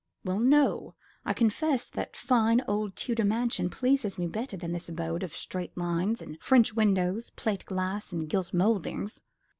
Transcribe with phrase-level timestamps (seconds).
[0.25, 0.95] "Well, no.
[1.25, 5.77] I confess that fine old Tudor mansion pleases me better than this abode of straight
[5.77, 9.21] lines and French windows, plate glass and gilt mouldings."